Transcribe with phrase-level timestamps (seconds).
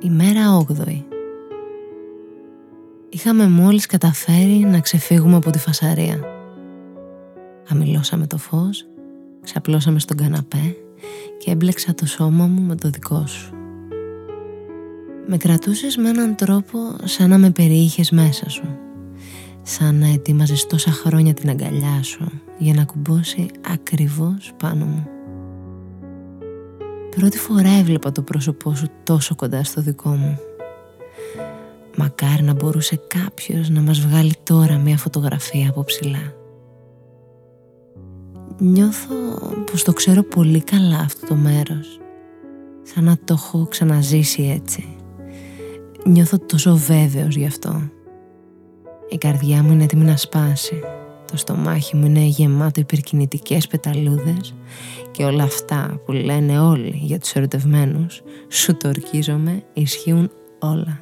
[0.00, 1.02] Ημέρα 8η.
[3.08, 6.20] Είχαμε μόλις καταφέρει να ξεφύγουμε από τη φασαρία.
[7.64, 8.86] Χαμηλώσαμε το φως,
[9.42, 10.76] ξαπλώσαμε στον καναπέ
[11.38, 13.54] και έμπλεξα το σώμα μου με το δικό σου.
[15.26, 18.78] Με κρατούσες με έναν τρόπο σαν να με περιείχες μέσα σου.
[19.62, 25.15] Σαν να ετοίμαζες τόσα χρόνια την αγκαλιά σου για να κουμπώσει ακριβώς πάνω μου.
[27.16, 30.38] Πρώτη φορά έβλεπα το πρόσωπό σου τόσο κοντά στο δικό μου.
[31.96, 36.34] Μακάρι να μπορούσε κάποιος να μας βγάλει τώρα μια φωτογραφία από ψηλά.
[38.58, 39.14] Νιώθω
[39.70, 42.00] πως το ξέρω πολύ καλά αυτό το μέρος.
[42.82, 44.96] Σαν να το έχω ξαναζήσει έτσι.
[46.04, 47.90] Νιώθω τόσο βέβαιος γι' αυτό.
[49.08, 50.80] Η καρδιά μου είναι έτοιμη να σπάσει.
[51.30, 54.54] Το στομάχι μου είναι γεμάτο υπερκινητικές πεταλούδες
[55.10, 60.98] και όλα αυτά που λένε όλοι για τους ερωτευμένους, σου το ορκίζομαι, ισχύουν όλα.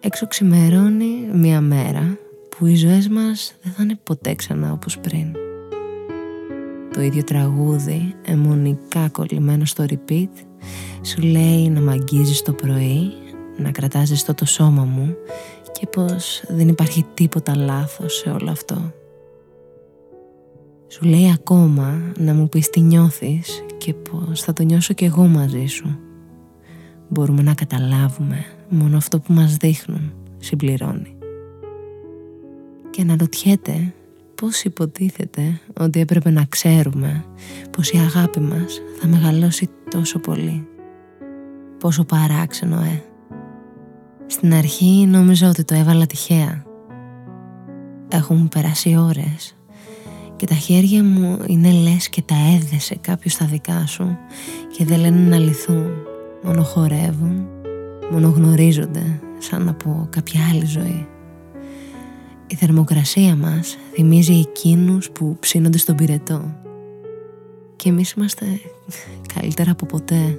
[0.00, 5.26] Έξω ξημερώνει μια μέρα που οι ζωές μας δεν θα είναι ποτέ ξανά όπως πριν.
[6.94, 10.28] Το ίδιο τραγούδι, αιμονικά κολλημένο στο repeat,
[11.02, 13.12] σου λέει να μ' αγγίζεις το πρωί,
[13.56, 15.16] να κρατάς ζεστό το σώμα μου
[15.84, 18.92] και πως δεν υπάρχει τίποτα λάθος σε όλο αυτό.
[20.88, 25.26] Σου λέει ακόμα να μου πεις τι νιώθεις και πως θα το νιώσω κι εγώ
[25.26, 25.98] μαζί σου.
[27.08, 31.16] Μπορούμε να καταλάβουμε μόνο αυτό που μας δείχνουν, συμπληρώνει.
[32.90, 33.94] Και αναρωτιέται
[34.34, 37.24] πώς υποτίθεται ότι έπρεπε να ξέρουμε
[37.70, 40.66] πως η αγάπη μας θα μεγαλώσει τόσο πολύ.
[41.78, 43.02] Πόσο παράξενο, ε.
[44.26, 46.62] Στην αρχή νόμιζα ότι το έβαλα τυχαία.
[48.08, 49.56] Έχουν περάσει ώρες
[50.36, 54.16] και τα χέρια μου είναι λες και τα έδεσε κάποιος στα δικά σου
[54.76, 55.92] και δεν λένε να λυθούν.
[56.42, 57.46] Μόνο χορεύουν,
[58.10, 61.06] μόνο γνωρίζονται σαν από κάποια άλλη ζωή.
[62.46, 66.54] Η θερμοκρασία μας θυμίζει εκείνους που ψήνονται στον πυρετό
[67.76, 68.46] και εμείς είμαστε
[69.34, 70.38] καλύτερα από ποτέ.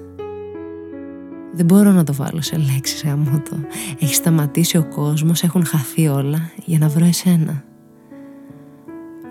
[1.55, 3.55] Δεν μπορώ να το βάλω σε λέξεις γαμώτο.
[3.99, 7.63] Έχει σταματήσει ο κόσμος, έχουν χαθεί όλα για να βρω εσένα.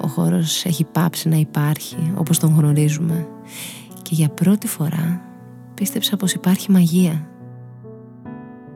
[0.01, 3.27] Ο χώρος έχει πάψει να υπάρχει όπως τον γνωρίζουμε
[4.03, 5.23] και για πρώτη φορά
[5.75, 7.29] πίστεψα πως υπάρχει μαγεία.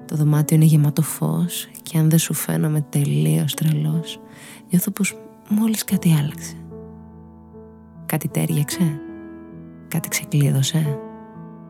[0.04, 4.20] Το δωμάτιο είναι γεμάτο φως και αν δεν σου φαίνομαι τελείως τρελός
[4.70, 5.16] νιώθω πως
[5.48, 6.54] μόλις κάτι άλλαξε.
[8.06, 9.00] Κάτι τέριαξε,
[9.88, 10.98] κάτι ξεκλείδωσε,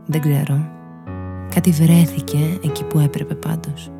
[0.06, 0.77] δεν ξέρω.
[1.54, 3.90] Κάτι βρέθηκε εκεί που έπρεπε πάντως.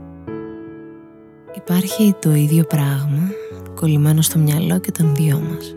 [1.57, 3.31] Υπάρχει το ίδιο πράγμα
[3.75, 5.77] κολλημένο στο μυαλό και των δυο μας.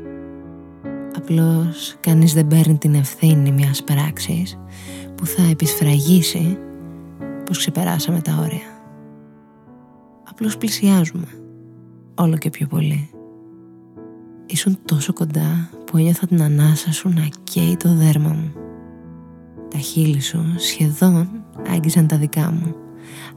[1.18, 4.60] Απλώς κανείς δεν παίρνει την ευθύνη μιας πράξης
[5.16, 6.58] που θα επισφραγίσει
[7.46, 8.82] πως ξεπεράσαμε τα όρια.
[10.30, 11.28] Απλώς πλησιάζουμε,
[12.16, 13.10] όλο και πιο πολύ.
[14.46, 18.52] Ήσουν τόσο κοντά που ένιωθα την ανάσα σου να καίει το δέρμα μου.
[19.72, 22.76] Τα χείλη σου σχεδόν άγγιζαν τα δικά μου,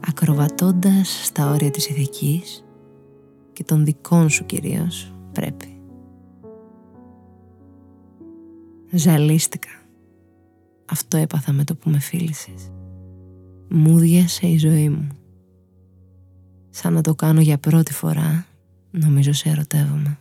[0.08, 2.64] ακροβατώντας στα όρια της ηθικής
[3.52, 5.82] και των δικών σου κυρίως πρέπει.
[8.90, 9.68] Ζαλίστηκα.
[10.84, 12.70] Αυτό έπαθα με το που με φίλησες.
[13.68, 15.08] Μούδιασε η ζωή μου.
[16.70, 18.46] Σαν να το κάνω για πρώτη φορά,
[18.90, 20.18] νομίζω σε ερωτεύομαι.